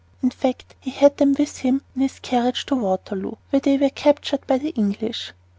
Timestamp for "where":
3.51-3.59